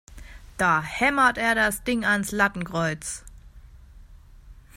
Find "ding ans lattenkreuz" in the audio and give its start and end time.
1.83-3.23